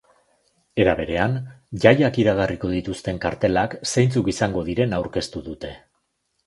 Era 0.85 0.95
berean, 0.99 1.35
jaiak 1.83 2.17
iragarriko 2.23 2.73
dituzten 2.77 3.23
kartelak 3.27 3.77
zeintzuk 3.95 4.35
izango 4.37 4.69
diren 4.73 5.01
aurkeztu 5.01 5.45
dituzte. 5.49 5.77